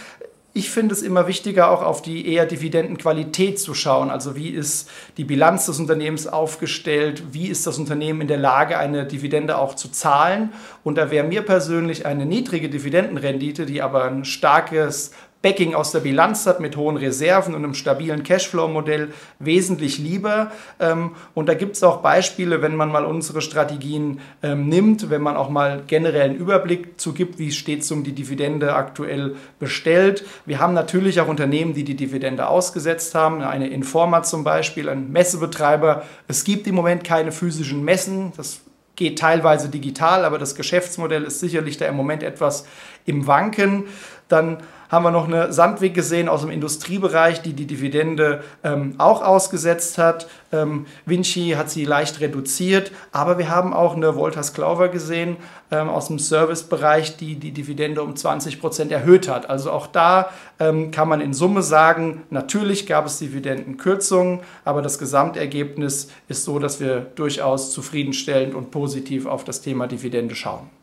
ich 0.53 0.71
finde 0.71 0.95
es 0.95 1.03
immer 1.03 1.29
wichtiger, 1.29 1.71
auch 1.71 1.83
auf 1.83 2.03
die 2.03 2.27
eher 2.27 2.45
Dividendenqualität 2.45 3.61
zu 3.61 3.73
schauen. 3.73 4.11
Also 4.11 4.35
wie 4.35 4.49
ist 4.49 4.91
die 5.17 5.25
Bilanz 5.25 5.67
des 5.67 5.79
Unternehmens 5.79 6.27
aufgestellt? 6.27 7.23
Wie 7.33 7.47
ist 7.47 7.69
das 7.69 7.79
Unternehmen 7.79 8.23
in 8.23 8.29
der 8.29 8.39
Lage, 8.39 8.77
eine 8.77 9.07
Dividende 9.07 9.59
auch 9.59 9.77
zu 9.77 9.91
zahlen? 9.91 10.53
Und 10.83 10.99
da 10.99 11.13
wäre 11.13 11.27
mir 11.27 11.43
persönlich 11.43 12.05
eine 12.05 12.27
niedrige 12.27 12.69
Dividendenrendite, 12.69 13.65
die 13.65 13.81
aber 13.81 14.05
ein 14.05 14.25
starkes 14.25 15.13
Backing 15.43 15.75
aus 15.75 15.91
der 15.91 16.01
Bilanz 16.01 16.47
hat 16.47 16.61
mit 16.61 16.77
hohen 16.77 16.99
Reserven 16.99 17.55
und 17.55 17.65
einem 17.65 17.73
stabilen 17.73 18.23
Cashflow-Modell 18.25 19.15
wesentlich 19.39 19.99
lieber. 19.99 20.53
Ähm, 20.79 21.13
und 21.33 21.49
da 21.49 21.55
gibt 21.55 21.77
es 21.77 21.83
auch 21.83 22.03
Beispiele, 22.03 22.61
wenn 22.61 22.77
man 22.77 22.93
mal 22.93 23.07
unsere 23.07 23.41
Strategien 23.41 24.21
ähm, 24.43 24.69
nimmt, 24.69 25.09
wenn 25.09 25.23
man 25.23 25.37
auch 25.37 25.49
mal 25.49 25.83
generell 25.87 26.31
einen 26.31 26.37
Überblick 26.37 27.01
zu 27.01 27.15
gibt, 27.15 27.39
wie 27.39 27.53
steht 27.53 27.81
es 27.81 27.91
um 27.91 28.05
die 28.05 28.13
Dividende 28.13 28.75
aktuell 28.75 29.37
bestellt. 29.59 30.25
Wir 30.45 30.61
haben 30.61 30.75
natürlich 30.75 31.21
auch 31.23 31.29
Unternehmen, 31.29 31.73
die 31.73 31.85
die 31.85 31.97
Dividende 31.97 32.47
ausgesetzt 32.47 33.15
haben, 33.15 33.41
eine 33.41 33.69
Informa 33.69 34.23
zum 34.23 34.45
Beispiel, 34.45 34.91
ein 34.91 35.11
Messebetreiber. 35.11 36.03
Es 36.29 36.45
gibt 36.45 36.67
im 36.67 36.75
Moment 36.75 37.03
keine 37.03 37.33
physischen 37.33 37.83
Messen. 37.83 38.35
Das 38.37 38.61
geht 38.95 39.19
teilweise 39.19 39.71
digital, 39.71 40.27
aber 40.27 40.37
das 40.39 40.55
Geschäftsmodell 40.55 41.25
ist 41.25 41.41
sicherlich 41.41 41.79
da 41.79 41.87
im 41.87 41.97
Moment 41.97 42.23
etwas 42.23 42.67
im 43.07 43.27
Wanken. 43.27 43.85
Dann 44.29 44.59
haben 44.91 45.05
wir 45.05 45.11
noch 45.11 45.29
eine 45.29 45.53
Sandweg 45.53 45.95
gesehen 45.95 46.29
aus 46.29 46.41
dem 46.43 46.51
Industriebereich, 46.51 47.43
die 47.43 47.53
die 47.53 47.67
Dividende 47.67 48.43
ähm, 48.65 48.95
auch 48.99 49.23
ausgesetzt 49.23 49.99
hat. 49.99 50.29
Ähm, 50.53 50.87
Vinci 51.07 51.55
hat 51.57 51.71
sie 51.71 51.85
leicht 51.85 52.21
reduziert, 52.21 52.91
aber 53.13 53.39
wir 53.39 53.49
haben 53.51 53.73
auch 53.73 53.95
eine 53.95 54.17
Wolters 54.17 54.53
Clover 54.53 54.89
gesehen 54.89 55.37
ähm, 55.71 55.89
aus 55.89 56.09
dem 56.09 56.19
Servicebereich, 56.19 57.17
die 57.17 57.37
die 57.37 57.53
Dividende 57.53 58.03
um 58.03 58.17
20 58.17 58.61
Prozent 58.61 58.91
erhöht 58.91 59.29
hat. 59.29 59.49
Also 59.49 59.71
auch 59.71 59.87
da 59.87 60.31
ähm, 60.59 60.91
kann 60.91 61.09
man 61.09 61.21
in 61.21 61.33
Summe 61.35 61.63
sagen, 61.63 62.23
natürlich 62.31 62.87
gab 62.87 63.07
es 63.07 63.19
Dividendenkürzungen, 63.19 64.41
aber 64.65 64.83
das 64.83 64.99
Gesamtergebnis 64.99 66.11
ist 66.29 66.45
so, 66.45 66.59
dass 66.59 66.81
wir 66.81 67.07
durchaus 67.15 67.73
zufriedenstellend 67.73 68.55
und 68.55 68.73
positiv 68.73 69.27
auf 69.27 69.45
das 69.45 69.61
Thema 69.61 69.87
Dividende 69.87 70.35
schauen. 70.35 70.80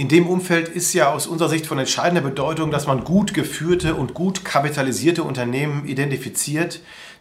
In 0.00 0.08
dem 0.08 0.28
Umfeld 0.28 0.70
ist 0.70 0.94
ja 0.94 1.12
aus 1.12 1.26
unserer 1.26 1.50
Sicht 1.50 1.66
von 1.66 1.78
entscheidender 1.78 2.22
Bedeutung, 2.22 2.70
dass 2.70 2.86
man 2.86 3.04
gut 3.04 3.34
geführte 3.34 3.94
und 3.94 4.14
gut 4.14 4.46
kapitalisierte 4.46 5.22
Unternehmen 5.22 5.84
identifiziert, 5.84 6.80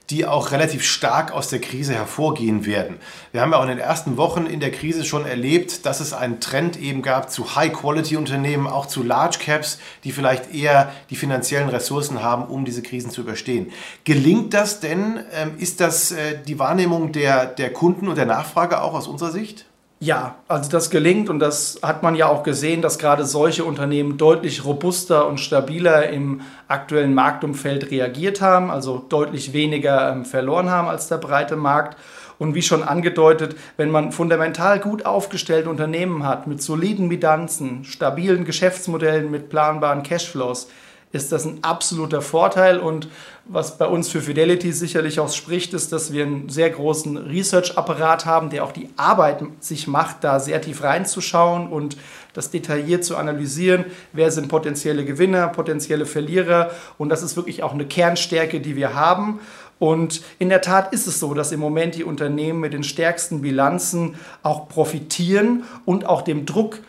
die 0.10 0.26
auch 0.26 0.54
relativ 0.54 0.86
stark 0.86 1.34
aus 1.34 1.50
der 1.50 1.60
Krise 1.60 1.94
hervorgehen 1.94 2.66
werden. 2.66 2.96
Wir 3.34 3.42
haben 3.42 3.52
ja 3.52 3.58
auch 3.58 3.64
in 3.64 3.68
den 3.68 3.80
ersten 3.80 4.16
Wochen 4.16 4.46
in 4.46 4.62
der 4.62 4.72
Krise 4.72 5.04
schon 5.04 5.26
erlebt, 5.26 5.86
dass 5.86 6.00
es 6.00 6.14
einen 6.14 6.40
Trend 6.40 6.80
eben 6.80 7.02
gab 7.02 7.30
zu 7.30 7.54
High-Quality-Unternehmen, 7.54 8.66
auch 8.66 8.86
zu 8.86 9.04
Large 9.04 9.40
Caps, 9.44 9.80
die 10.06 10.14
vielleicht 10.14 10.56
eher 10.56 10.90
die 11.10 11.18
finanziellen 11.18 11.68
Ressourcen 11.68 12.24
haben, 12.24 12.46
um 12.46 12.64
diese 12.64 12.82
Krisen 12.82 13.12
zu 13.12 13.20
überstehen. 13.20 13.74
Gelingt 14.06 14.54
das 14.54 14.80
denn? 14.80 15.20
Ähm, 15.34 15.52
ist 15.58 15.82
das 15.82 16.14
äh, 16.14 16.38
die 16.48 16.60
Wahrnehmung 16.60 17.12
der, 17.12 17.46
der 17.46 17.74
Kunden 17.74 18.08
und 18.08 18.16
der 18.16 18.26
Nachfrage 18.26 18.82
auch 18.82 18.94
aus 18.94 19.10
unserer 19.10 19.32
Sicht? 19.32 19.66
Ja, 20.02 20.38
also 20.48 20.72
das 20.72 20.90
gelingt 20.92 21.30
und 21.30 21.40
das 21.40 21.80
hat 21.82 22.04
man 22.04 22.16
ja 22.16 22.28
auch 22.28 22.44
gesehen, 22.44 22.82
dass 22.82 23.00
gerade 23.00 23.26
solche 23.26 23.66
Unternehmen 23.66 24.18
deutlich 24.18 24.64
robuster 24.64 25.28
und 25.28 25.42
stabiler 25.42 26.08
im 26.08 26.40
aktuellen 26.70 27.14
Marktumfeld 27.14 27.92
reagiert 27.92 28.40
haben, 28.40 28.72
also 28.72 29.06
deutlich 29.10 29.52
weniger 29.52 30.10
ähm, 30.10 30.24
verloren 30.24 30.70
haben 30.70 30.88
als 30.88 31.10
der 31.10 31.18
breite 31.18 31.58
Markt. 31.58 31.98
Und 32.38 32.56
wie 32.56 32.62
schon 32.62 32.84
angedeutet, 32.84 33.58
wenn 33.76 33.92
man 33.92 34.14
fundamental 34.14 34.80
gut 34.80 35.06
aufgestellte 35.06 35.70
Unternehmen 35.70 36.26
hat 36.26 36.48
mit 36.48 36.62
soliden 36.62 37.10
Bilanzen, 37.10 37.84
stabilen 37.84 38.46
Geschäftsmodellen 38.46 39.30
mit 39.30 39.50
planbaren 39.50 40.04
Cashflows, 40.04 40.70
ist 41.12 41.32
das 41.32 41.46
ein 41.46 41.64
absoluter 41.64 42.22
Vorteil. 42.22 42.80
Und 42.80 43.08
was 43.46 43.78
bei 43.78 43.88
uns 43.88 44.10
für 44.10 44.22
Fidelity 44.22 44.72
sicherlich 44.72 45.20
auch 45.20 45.32
spricht, 45.32 45.74
ist, 45.74 45.92
dass 45.92 46.14
wir 46.14 46.24
einen 46.24 46.50
sehr 46.50 46.70
großen 46.70 47.18
Research-Apparat 47.18 48.26
haben, 48.26 48.50
der 48.50 48.64
auch 48.64 48.72
die 48.72 48.90
Arbeit 48.96 49.44
sich 49.60 49.88
macht, 49.88 50.24
da 50.24 50.40
sehr 50.40 50.62
tief 50.62 50.84
reinzuschauen 50.84 51.68
und 51.68 51.98
das 52.34 52.52
detailliert 52.52 53.04
zu 53.04 53.18
analysieren. 53.18 53.86
Wer 54.14 54.32
sind 54.32 54.50
potenzielle 54.50 55.04
Gewinner, 55.04 55.48
potenzielle 55.48 56.06
Verlierer? 56.06 56.72
Und 57.00 57.10
das 57.10 57.24
ist 57.24 57.36
wirklich 57.36 57.64
auch 57.64 57.74
eine 57.74 57.86
Kernstärke, 57.86 58.60
die 58.60 58.76
wir 58.76 58.94
haben. 58.94 59.40
Und 59.80 60.22
in 60.38 60.50
der 60.50 60.62
Tat 60.62 60.94
ist 60.94 61.08
es 61.08 61.20
so, 61.20 61.34
dass 61.34 61.52
im 61.52 61.60
Moment 61.60 61.96
die 61.96 62.04
Unternehmen 62.04 62.60
mit 62.60 62.74
den 62.74 62.84
stärksten 62.84 63.42
Bilanzen 63.42 64.16
auch 64.44 64.68
profitieren 64.68 65.64
und 65.86 66.06
auch 66.06 66.22
dem 66.22 66.46
Druck 66.46 66.80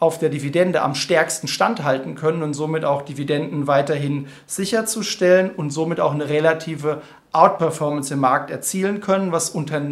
auf 0.00 0.18
der 0.18 0.28
Dividende 0.28 0.82
am 0.82 0.94
stärksten 0.94 1.48
standhalten 1.48 2.14
können 2.14 2.42
und 2.42 2.54
somit 2.54 2.84
auch 2.84 3.02
Dividenden 3.02 3.66
weiterhin 3.66 4.28
sicherzustellen 4.46 5.50
und 5.50 5.70
somit 5.70 6.00
auch 6.00 6.12
eine 6.12 6.28
relative 6.28 7.02
Outperformance 7.32 8.14
im 8.14 8.20
Markt 8.20 8.50
erzielen 8.50 9.00
können, 9.00 9.32
was 9.32 9.50
unter, 9.50 9.82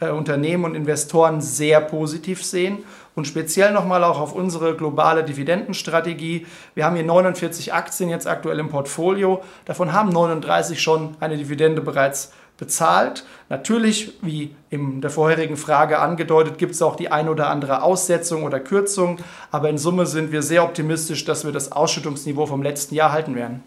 äh, 0.00 0.08
Unternehmen 0.10 0.64
und 0.64 0.74
Investoren 0.74 1.40
sehr 1.40 1.80
positiv 1.80 2.44
sehen. 2.44 2.78
Und 3.14 3.26
speziell 3.26 3.72
nochmal 3.72 4.04
auch 4.04 4.20
auf 4.20 4.32
unsere 4.32 4.76
globale 4.76 5.24
Dividendenstrategie. 5.24 6.46
Wir 6.74 6.84
haben 6.84 6.94
hier 6.94 7.04
49 7.04 7.72
Aktien 7.72 8.10
jetzt 8.10 8.28
aktuell 8.28 8.60
im 8.60 8.68
Portfolio. 8.68 9.42
Davon 9.64 9.92
haben 9.92 10.10
39 10.10 10.80
schon 10.80 11.16
eine 11.18 11.36
Dividende 11.36 11.82
bereits 11.82 12.32
bezahlt. 12.58 13.24
Natürlich, 13.48 14.12
wie 14.20 14.54
in 14.68 15.00
der 15.00 15.10
vorherigen 15.10 15.56
Frage 15.56 16.00
angedeutet, 16.00 16.58
gibt 16.58 16.74
es 16.74 16.82
auch 16.82 16.96
die 16.96 17.10
ein 17.10 17.28
oder 17.28 17.48
andere 17.48 17.82
Aussetzung 17.82 18.42
oder 18.42 18.60
Kürzung, 18.60 19.18
aber 19.50 19.70
in 19.70 19.78
Summe 19.78 20.04
sind 20.04 20.32
wir 20.32 20.42
sehr 20.42 20.64
optimistisch, 20.64 21.24
dass 21.24 21.46
wir 21.46 21.52
das 21.52 21.72
Ausschüttungsniveau 21.72 22.44
vom 22.44 22.62
letzten 22.62 22.94
Jahr 22.94 23.12
halten 23.12 23.34
werden. 23.34 23.62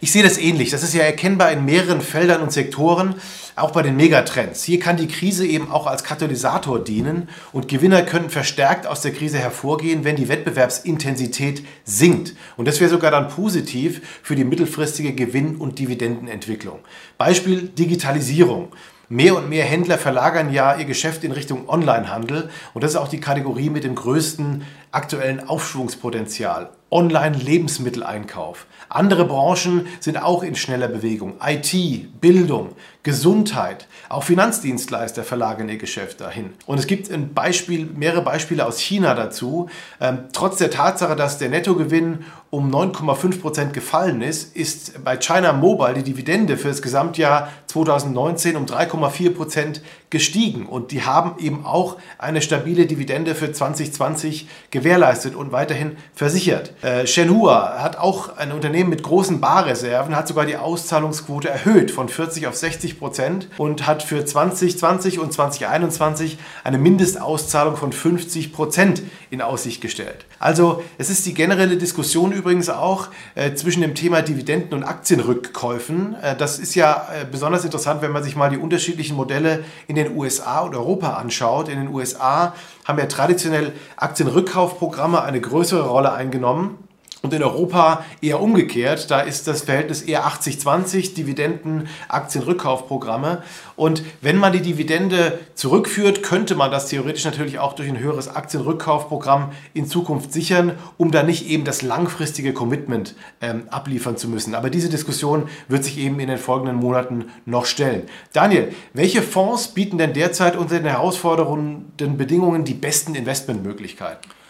Ich 0.00 0.12
sehe 0.12 0.22
das 0.22 0.38
ähnlich. 0.38 0.70
Das 0.70 0.82
ist 0.82 0.94
ja 0.94 1.02
erkennbar 1.02 1.52
in 1.52 1.64
mehreren 1.64 2.00
Feldern 2.00 2.42
und 2.42 2.52
Sektoren, 2.52 3.14
auch 3.56 3.70
bei 3.70 3.82
den 3.82 3.96
Megatrends. 3.96 4.64
Hier 4.64 4.80
kann 4.80 4.96
die 4.96 5.08
Krise 5.08 5.46
eben 5.46 5.70
auch 5.70 5.86
als 5.86 6.04
Katalysator 6.04 6.82
dienen 6.82 7.28
und 7.52 7.68
Gewinner 7.68 8.02
können 8.02 8.30
verstärkt 8.30 8.86
aus 8.86 9.00
der 9.00 9.12
Krise 9.12 9.38
hervorgehen, 9.38 10.04
wenn 10.04 10.16
die 10.16 10.28
Wettbewerbsintensität 10.28 11.64
sinkt. 11.84 12.34
Und 12.56 12.66
das 12.66 12.80
wäre 12.80 12.90
sogar 12.90 13.10
dann 13.10 13.28
positiv 13.28 14.00
für 14.22 14.34
die 14.34 14.44
mittelfristige 14.44 15.14
Gewinn- 15.14 15.56
und 15.56 15.78
Dividendenentwicklung. 15.78 16.80
Beispiel 17.18 17.68
Digitalisierung. 17.68 18.72
Mehr 19.10 19.36
und 19.36 19.50
mehr 19.50 19.64
Händler 19.64 19.98
verlagern 19.98 20.50
ja 20.50 20.76
ihr 20.76 20.86
Geschäft 20.86 21.24
in 21.24 21.32
Richtung 21.32 21.68
Onlinehandel 21.68 22.48
und 22.72 22.82
das 22.82 22.92
ist 22.92 22.96
auch 22.96 23.08
die 23.08 23.20
Kategorie 23.20 23.68
mit 23.68 23.84
dem 23.84 23.94
größten 23.94 24.64
aktuellen 24.94 25.48
Aufschwungspotenzial. 25.48 26.70
Online-Lebensmitteleinkauf. 26.90 28.66
Andere 28.88 29.24
Branchen 29.24 29.88
sind 29.98 30.16
auch 30.16 30.44
in 30.44 30.54
schneller 30.54 30.86
Bewegung. 30.86 31.34
IT, 31.44 32.20
Bildung, 32.20 32.76
Gesundheit, 33.02 33.88
auch 34.08 34.22
Finanzdienstleister 34.22 35.24
verlagern 35.24 35.68
ihr 35.68 35.78
Geschäft 35.78 36.20
dahin. 36.20 36.50
Und 36.66 36.78
es 36.78 36.86
gibt 36.86 37.10
ein 37.10 37.34
Beispiel, 37.34 37.86
mehrere 37.86 38.22
Beispiele 38.22 38.64
aus 38.64 38.78
China 38.78 39.14
dazu. 39.14 39.68
Ähm, 40.00 40.20
trotz 40.32 40.58
der 40.58 40.70
Tatsache, 40.70 41.16
dass 41.16 41.38
der 41.38 41.48
Nettogewinn 41.48 42.24
um 42.50 42.72
9,5 42.72 43.40
Prozent 43.40 43.72
gefallen 43.72 44.22
ist, 44.22 44.54
ist 44.54 45.02
bei 45.02 45.16
China 45.16 45.52
Mobile 45.52 45.94
die 45.94 46.04
Dividende 46.04 46.56
für 46.56 46.68
das 46.68 46.80
Gesamtjahr 46.80 47.48
2019 47.66 48.54
um 48.54 48.66
3,4 48.66 49.34
Prozent 49.34 49.82
gestiegen. 50.10 50.66
Und 50.66 50.92
die 50.92 51.02
haben 51.02 51.40
eben 51.40 51.66
auch 51.66 51.96
eine 52.18 52.40
stabile 52.40 52.86
Dividende 52.86 53.34
für 53.34 53.50
2020 53.50 54.46
gewährleistet 54.84 55.34
und 55.34 55.50
weiterhin 55.50 55.96
versichert. 56.14 56.72
Äh, 56.82 57.06
Shenhua 57.06 57.78
hat 57.82 57.96
auch 57.96 58.36
ein 58.36 58.52
Unternehmen 58.52 58.90
mit 58.90 59.02
großen 59.02 59.40
Barreserven, 59.40 60.14
hat 60.14 60.28
sogar 60.28 60.44
die 60.44 60.58
Auszahlungsquote 60.58 61.48
erhöht 61.48 61.90
von 61.90 62.10
40 62.10 62.46
auf 62.46 62.54
60 62.54 62.98
Prozent 62.98 63.48
und 63.56 63.86
hat 63.86 64.02
für 64.02 64.24
2020 64.24 65.18
und 65.18 65.32
2021 65.32 66.38
eine 66.64 66.76
Mindestauszahlung 66.76 67.76
von 67.76 67.92
50 67.92 68.52
Prozent 68.52 69.02
in 69.30 69.40
Aussicht 69.40 69.80
gestellt. 69.80 70.26
Also 70.38 70.82
es 70.98 71.08
ist 71.08 71.24
die 71.24 71.32
generelle 71.32 71.78
Diskussion 71.78 72.32
übrigens 72.32 72.68
auch 72.68 73.08
äh, 73.34 73.54
zwischen 73.54 73.80
dem 73.80 73.94
Thema 73.94 74.20
Dividenden 74.20 74.74
und 74.74 74.84
Aktienrückkäufen. 74.84 76.14
Äh, 76.20 76.36
das 76.36 76.58
ist 76.58 76.74
ja 76.74 77.08
äh, 77.10 77.24
besonders 77.24 77.64
interessant, 77.64 78.02
wenn 78.02 78.12
man 78.12 78.22
sich 78.22 78.36
mal 78.36 78.50
die 78.50 78.58
unterschiedlichen 78.58 79.16
Modelle 79.16 79.64
in 79.86 79.96
den 79.96 80.14
USA 80.14 80.60
und 80.60 80.74
Europa 80.74 81.14
anschaut. 81.14 81.70
In 81.70 81.78
den 81.78 81.88
USA 81.88 82.54
haben 82.84 82.98
ja 82.98 83.06
traditionell 83.06 83.72
Aktienrückkaufprogramme 83.96 85.22
eine 85.22 85.40
größere 85.40 85.88
Rolle 85.88 86.12
eingenommen. 86.12 86.78
Und 87.24 87.32
in 87.32 87.42
Europa 87.42 88.04
eher 88.20 88.42
umgekehrt. 88.42 89.10
Da 89.10 89.20
ist 89.20 89.48
das 89.48 89.62
Verhältnis 89.62 90.02
eher 90.02 90.26
80-20, 90.26 91.14
Dividenden, 91.14 91.88
Aktienrückkaufprogramme. 92.06 93.42
Und 93.76 94.02
wenn 94.20 94.36
man 94.36 94.52
die 94.52 94.60
Dividende 94.60 95.38
zurückführt, 95.54 96.22
könnte 96.22 96.54
man 96.54 96.70
das 96.70 96.88
theoretisch 96.88 97.24
natürlich 97.24 97.58
auch 97.58 97.72
durch 97.72 97.88
ein 97.88 97.98
höheres 97.98 98.28
Aktienrückkaufprogramm 98.28 99.52
in 99.72 99.86
Zukunft 99.86 100.34
sichern, 100.34 100.72
um 100.98 101.12
dann 101.12 101.24
nicht 101.24 101.48
eben 101.48 101.64
das 101.64 101.80
langfristige 101.80 102.52
Commitment 102.52 103.14
ähm, 103.40 103.62
abliefern 103.70 104.18
zu 104.18 104.28
müssen. 104.28 104.54
Aber 104.54 104.68
diese 104.68 104.90
Diskussion 104.90 105.48
wird 105.66 105.82
sich 105.82 105.96
eben 105.96 106.20
in 106.20 106.28
den 106.28 106.36
folgenden 106.36 106.76
Monaten 106.76 107.30
noch 107.46 107.64
stellen. 107.64 108.02
Daniel, 108.34 108.74
welche 108.92 109.22
Fonds 109.22 109.68
bieten 109.68 109.96
denn 109.96 110.12
derzeit 110.12 110.56
unter 110.56 110.76
den 110.76 110.84
herausfordernden 110.84 112.18
Bedingungen 112.18 112.66
die 112.66 112.74
besten 112.74 113.14
Investmentmöglichkeiten? 113.14 114.43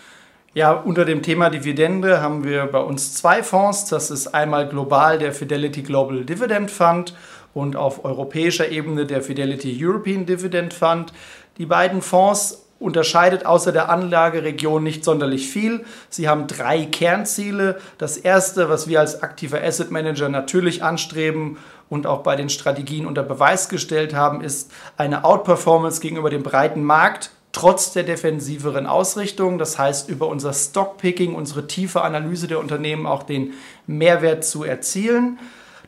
Ja, 0.57 0.71
unter 0.71 1.05
dem 1.05 1.21
Thema 1.23 1.51
Dividende 1.51 2.21
haben 2.23 2.45
wir 2.45 2.67
bei 2.67 2.79
uns 2.79 3.13
zwei 3.13 3.43
Fonds. 3.43 3.87
Das 3.87 4.13
ist 4.13 4.29
einmal 4.29 4.69
global 4.69 5.19
der 5.19 5.33
Fidelity 5.33 5.83
Global 5.83 6.25
Dividend 6.25 6.71
Fund 6.71 7.17
und 7.55 7.75
auf 7.75 8.05
europäischer 8.05 8.69
Ebene 8.69 9.05
der 9.05 9.21
Fidelity 9.21 9.77
European 9.85 10.27
Dividend 10.27 10.73
Fund. 10.73 11.13
Die 11.59 11.67
beiden 11.67 12.03
Fonds 12.03 12.69
unterscheidet 12.79 13.47
außer 13.47 13.73
der 13.73 13.89
Anlageregion 13.89 14.85
nicht 14.85 15.03
sonderlich 15.03 15.49
viel. 15.49 15.85
Sie 16.09 16.29
haben 16.29 16.47
drei 16.47 16.85
Kernziele. 16.85 17.81
Das 17.99 18.17
erste, 18.17 18.69
was 18.69 18.87
wir 18.87 19.01
als 19.01 19.25
aktiver 19.25 19.61
Asset 19.61 19.91
Manager 19.91 20.29
natürlich 20.29 20.85
anstreben 20.85 21.59
und 21.89 22.07
auch 22.07 22.23
bei 22.23 22.37
den 22.37 22.49
Strategien 22.49 23.07
unter 23.07 23.25
Beweis 23.25 23.69
gestellt 23.69 24.15
haben, 24.15 24.41
ist 24.41 24.71
eine 24.97 25.25
Outperformance 25.25 26.01
gegenüber 26.01 26.31
dem 26.31 26.45
breiten 26.45 26.85
Markt 26.85 27.33
trotz 27.55 27.93
der 27.93 28.03
defensiveren 28.03 28.87
Ausrichtung. 28.87 29.59
Das 29.59 29.79
heißt, 29.79 30.11
über 30.11 30.29
unser 30.29 30.53
Stockpicking, 30.53 31.35
unsere 31.35 31.67
tiefe 31.67 32.03
Analyse 32.03 32.49
der 32.49 32.59
Unternehmen 32.59 33.07
auch 33.07 33.23
den 33.23 33.55
Mehrwert 33.87 34.45
zu 34.45 34.65
erzielen. 34.65 35.39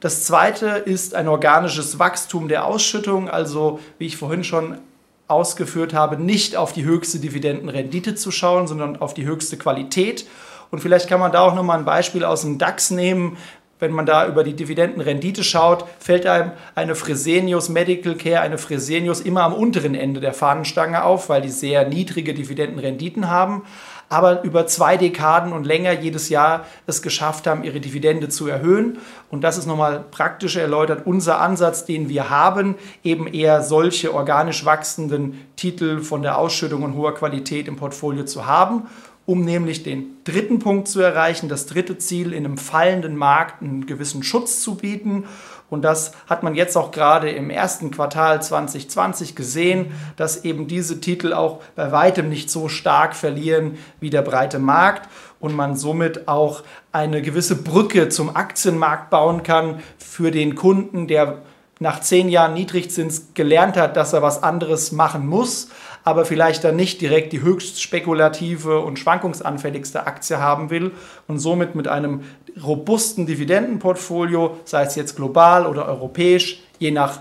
Das 0.00 0.24
zweite 0.24 0.68
ist 0.68 1.14
ein 1.14 1.28
organisches 1.28 1.98
Wachstum 1.98 2.48
der 2.48 2.66
Ausschüttung, 2.66 3.28
also 3.28 3.80
wie 3.98 4.06
ich 4.06 4.16
vorhin 4.16 4.44
schon 4.44 4.78
ausgeführt 5.26 5.92
habe, 5.92 6.16
nicht 6.16 6.56
auf 6.56 6.72
die 6.72 6.84
höchste 6.84 7.18
Dividendenrendite 7.18 8.14
zu 8.14 8.30
schauen, 8.30 8.68
sondern 8.68 8.96
auf 8.98 9.14
die 9.14 9.26
höchste 9.26 9.56
Qualität. 9.56 10.26
Und 10.70 10.80
vielleicht 10.80 11.08
kann 11.08 11.18
man 11.18 11.32
da 11.32 11.40
auch 11.40 11.54
nochmal 11.54 11.78
ein 11.78 11.84
Beispiel 11.84 12.24
aus 12.24 12.42
dem 12.42 12.58
DAX 12.58 12.90
nehmen. 12.90 13.36
Wenn 13.78 13.92
man 13.92 14.06
da 14.06 14.26
über 14.26 14.42
die 14.42 14.54
Dividendenrendite 14.54 15.44
schaut, 15.44 15.84
fällt 15.98 16.24
einem 16.24 16.52
eine 16.74 16.94
Fresenius 16.94 17.68
Medical 17.68 18.14
Care, 18.14 18.40
eine 18.40 18.56
Fresenius 18.56 19.20
immer 19.20 19.42
am 19.42 19.52
unteren 19.52 19.94
Ende 19.94 20.20
der 20.20 20.32
Fahnenstange 20.32 21.04
auf, 21.04 21.28
weil 21.28 21.42
die 21.42 21.50
sehr 21.50 21.86
niedrige 21.86 22.32
Dividendenrenditen 22.32 23.28
haben. 23.28 23.64
Aber 24.08 24.44
über 24.44 24.66
zwei 24.66 24.96
Dekaden 24.96 25.52
und 25.52 25.66
länger 25.66 25.92
jedes 25.92 26.28
Jahr 26.30 26.64
es 26.86 27.02
geschafft 27.02 27.46
haben, 27.46 27.64
ihre 27.64 27.80
Dividende 27.80 28.28
zu 28.28 28.46
erhöhen. 28.46 28.98
Und 29.30 29.42
das 29.42 29.58
ist 29.58 29.66
nochmal 29.66 30.04
praktisch 30.10 30.56
erläutert. 30.56 31.06
Unser 31.06 31.40
Ansatz, 31.40 31.84
den 31.84 32.08
wir 32.08 32.30
haben, 32.30 32.76
eben 33.02 33.26
eher 33.26 33.62
solche 33.62 34.14
organisch 34.14 34.64
wachsenden 34.64 35.46
Titel 35.56 36.00
von 36.00 36.22
der 36.22 36.38
Ausschüttung 36.38 36.82
und 36.82 36.94
hoher 36.94 37.14
Qualität 37.14 37.68
im 37.68 37.76
Portfolio 37.76 38.24
zu 38.24 38.46
haben 38.46 38.86
um 39.26 39.44
nämlich 39.44 39.82
den 39.82 40.16
dritten 40.24 40.60
Punkt 40.60 40.86
zu 40.86 41.00
erreichen, 41.00 41.48
das 41.48 41.66
dritte 41.66 41.98
Ziel, 41.98 42.32
in 42.32 42.44
einem 42.44 42.58
fallenden 42.58 43.16
Markt 43.16 43.60
einen 43.60 43.86
gewissen 43.86 44.22
Schutz 44.22 44.60
zu 44.60 44.76
bieten. 44.76 45.24
Und 45.68 45.82
das 45.82 46.12
hat 46.28 46.44
man 46.44 46.54
jetzt 46.54 46.76
auch 46.76 46.92
gerade 46.92 47.28
im 47.30 47.50
ersten 47.50 47.90
Quartal 47.90 48.40
2020 48.40 49.34
gesehen, 49.34 49.92
dass 50.14 50.44
eben 50.44 50.68
diese 50.68 51.00
Titel 51.00 51.32
auch 51.32 51.60
bei 51.74 51.90
weitem 51.90 52.28
nicht 52.28 52.50
so 52.50 52.68
stark 52.68 53.16
verlieren 53.16 53.76
wie 53.98 54.10
der 54.10 54.22
breite 54.22 54.60
Markt 54.60 55.08
und 55.40 55.56
man 55.56 55.74
somit 55.74 56.28
auch 56.28 56.62
eine 56.92 57.20
gewisse 57.20 57.56
Brücke 57.56 58.08
zum 58.08 58.36
Aktienmarkt 58.36 59.10
bauen 59.10 59.42
kann 59.42 59.80
für 59.98 60.30
den 60.30 60.54
Kunden, 60.54 61.08
der 61.08 61.38
nach 61.78 62.00
zehn 62.00 62.28
Jahren 62.28 62.54
Niedrigzins 62.54 63.34
gelernt 63.34 63.76
hat, 63.76 63.96
dass 63.96 64.12
er 64.12 64.22
was 64.22 64.42
anderes 64.42 64.92
machen 64.92 65.26
muss, 65.26 65.68
aber 66.06 66.24
vielleicht 66.24 66.62
dann 66.62 66.76
nicht 66.76 67.00
direkt 67.00 67.32
die 67.32 67.42
höchst 67.42 67.82
spekulative 67.82 68.78
und 68.78 68.96
schwankungsanfälligste 68.96 70.06
Aktie 70.06 70.38
haben 70.38 70.70
will 70.70 70.92
und 71.26 71.40
somit 71.40 71.74
mit 71.74 71.88
einem 71.88 72.20
robusten 72.62 73.26
Dividendenportfolio, 73.26 74.56
sei 74.64 74.84
es 74.84 74.94
jetzt 74.94 75.16
global 75.16 75.66
oder 75.66 75.86
europäisch, 75.86 76.62
je 76.78 76.92
nach 76.92 77.18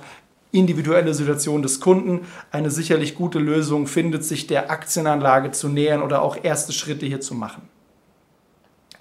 individuelle 0.51 1.15
Situation 1.15 1.63
des 1.63 1.80
Kunden, 1.80 2.27
eine 2.51 2.70
sicherlich 2.70 3.15
gute 3.15 3.39
Lösung 3.39 3.88
findet, 3.88 4.24
sich 4.24 4.46
der 4.46 4.70
Aktienanlage 4.70 5.50
zu 5.50 5.68
nähern 5.68 6.04
oder 6.04 6.22
auch 6.22 6.38
erste 6.44 6.72
Schritte 6.72 7.08
hier 7.08 7.22
zu 7.22 7.34
machen. 7.34 7.63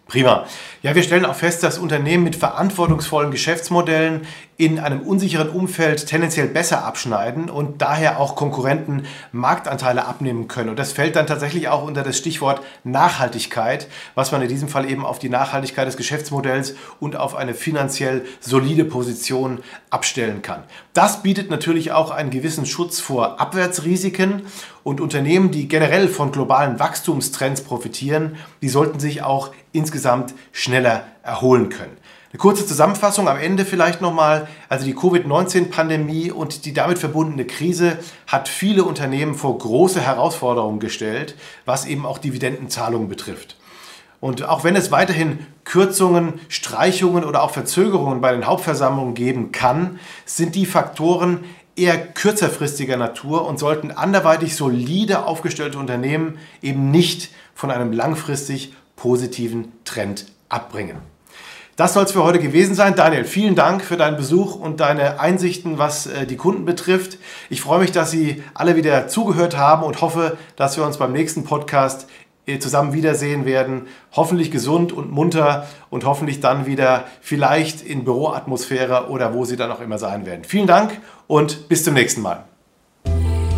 Prima. 0.07 0.47
Ja, 0.83 0.95
wir 0.95 1.03
stellen 1.03 1.25
auch 1.27 1.35
fest, 1.35 1.63
dass 1.63 1.79
Unternehmen 1.79 2.25
mit 2.25 2.37
verantwortungsvollen 2.37 3.31
Geschäftsmodellen 3.31 4.23
in 4.57 4.79
einem 4.79 5.01
unsicheren 5.01 5.49
Umfeld 5.49 6.07
tendenziell 6.07 6.47
besser 6.47 6.85
abschneiden 6.85 7.51
und 7.51 7.83
daher 7.83 8.21
auch 8.21 8.37
Konkurrenten 8.37 9.05
Marktanteile 9.33 10.05
abnehmen 10.07 10.47
können. 10.47 10.71
Und 10.71 10.79
das 10.79 10.93
fällt 10.93 11.17
dann 11.17 11.27
tatsächlich 11.27 11.69
auch 11.69 11.83
unter 11.83 12.03
das 12.03 12.17
Stichwort 12.17 12.61
Nachhaltigkeit, 12.85 13.89
was 14.15 14.31
man 14.31 14.43
in 14.43 14.49
diesem 14.49 14.69
Fall 14.69 14.89
eben 14.89 15.05
auf 15.05 15.19
die 15.19 15.29
Nachhaltigkeit 15.29 15.89
des 15.89 15.97
Geschäftsmodells 15.97 16.75
und 17.01 17.17
auf 17.17 17.35
eine 17.35 17.55
finanziell 17.55 18.25
solide 18.41 18.85
Position 18.85 19.59
abstellen 19.91 20.43
kann. 20.43 20.63
Das 20.93 21.23
bietet 21.23 21.51
natürlich 21.51 21.91
auch 21.91 22.13
einen 22.13 22.31
gewissen 22.31 22.67
Schutz 22.67 23.01
vor 23.01 23.41
Abwärtsrisiken 23.41 24.43
und 24.85 25.01
Unternehmen, 25.01 25.51
die 25.51 25.67
generell 25.67 26.07
von 26.09 26.31
globalen 26.31 26.79
Wachstumstrends 26.79 27.63
profitieren, 27.63 28.37
die 28.63 28.69
sollten 28.69 29.01
sich 29.01 29.23
auch 29.23 29.51
insgesamt 29.73 30.35
schneller 30.53 31.05
erholen 31.25 31.71
können. 31.71 31.97
Eine 32.35 32.41
kurze 32.41 32.67
Zusammenfassung 32.67 33.29
am 33.29 33.39
Ende 33.39 33.65
vielleicht 33.65 34.01
nochmal. 34.01 34.49
Also 34.69 34.85
die 34.85 34.97
Covid-19-Pandemie 34.97 36.33
und 36.33 36.65
die 36.65 36.73
damit 36.73 36.99
verbundene 36.99 37.45
Krise 37.45 37.97
hat 38.27 38.49
viele 38.49 38.83
Unternehmen 38.83 39.37
vor 39.37 39.57
große 39.57 40.01
Herausforderungen 40.01 40.81
gestellt, 40.81 41.37
was 41.65 41.87
eben 41.87 42.05
auch 42.05 42.19
Dividendenzahlungen 42.19 43.09
betrifft. 43.09 43.57
Und 44.19 44.43
auch 44.43 44.65
wenn 44.65 44.75
es 44.75 44.91
weiterhin 44.91 45.47
Kürzungen, 45.63 46.41
Streichungen 46.49 47.23
oder 47.23 47.41
auch 47.41 47.53
Verzögerungen 47.53 48.21
bei 48.21 48.33
den 48.33 48.49
Hauptversammlungen 48.49 49.15
geben 49.15 49.53
kann, 49.53 50.01
sind 50.25 50.57
die 50.57 50.67
Faktoren 50.67 51.45
eher 51.77 51.97
kürzerfristiger 51.97 52.97
Natur 52.97 53.47
und 53.47 53.61
sollten 53.61 53.93
anderweitig 53.93 54.57
solide 54.57 55.25
aufgestellte 55.25 55.79
Unternehmen 55.79 56.39
eben 56.63 56.91
nicht 56.91 57.31
von 57.55 57.71
einem 57.71 57.93
langfristig 57.93 58.75
positiven 58.97 59.71
Trend 59.85 60.27
abbringen. 60.49 61.14
Das 61.77 61.95
soll 61.95 62.05
es 62.05 62.13
für 62.13 62.23
heute 62.23 62.39
gewesen 62.39 62.75
sein. 62.75 62.95
Daniel, 62.95 63.25
vielen 63.25 63.57
Dank 63.57 63.83
für 63.83 63.97
deinen 63.97 64.17
Besuch 64.17 64.55
und 64.55 64.79
deine 64.81 65.19
Einsichten, 65.19 65.79
was 65.79 66.07
äh, 66.07 66.27
die 66.27 66.37
Kunden 66.37 66.65
betrifft. 66.65 67.19
Ich 67.51 67.61
freue 67.61 67.81
mich, 67.81 67.91
dass 67.91 68.13
Sie 68.13 68.43
alle 68.55 68.77
wieder 68.77 69.09
zugehört 69.09 69.57
haben 69.57 69.83
und 69.83 70.01
hoffe, 70.01 70.37
dass 70.57 70.77
wir 70.77 70.85
uns 70.85 70.99
beim 70.99 71.13
nächsten 71.13 71.43
Podcast 71.43 72.07
äh, 72.47 72.61
zusammen 72.61 72.93
wiedersehen 72.93 73.45
werden. 73.45 73.89
Hoffentlich 74.13 74.53
gesund 74.53 74.93
und 74.93 75.11
munter 75.11 75.67
und 75.91 76.05
hoffentlich 76.05 76.41
dann 76.41 76.67
wieder 76.67 77.07
vielleicht 77.21 77.83
in 77.83 78.05
Büroatmosphäre 78.05 79.09
oder 79.09 79.35
wo 79.35 79.45
Sie 79.45 79.57
dann 79.57 79.73
auch 79.73 79.81
immer 79.81 79.99
sein 79.99 80.27
werden. 80.27 80.45
Vielen 80.45 80.69
Dank 80.69 81.01
und 81.27 81.69
bis 81.69 81.83
zum 81.83 81.95
nächsten 81.95 82.23
Mal. 82.23 82.45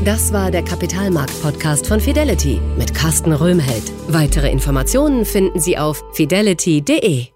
Das 0.05 0.33
war 0.33 0.51
der 0.51 0.63
Kapitalmarkt-Podcast 0.63 1.87
von 1.87 2.01
Fidelity 2.01 2.61
mit 2.79 2.95
Carsten 2.95 3.33
Röhmheld. 3.33 3.93
Weitere 4.09 4.51
Informationen 4.51 5.25
finden 5.25 5.59
Sie 5.59 5.77
auf 5.77 6.03
fidelity.de. 6.15 7.36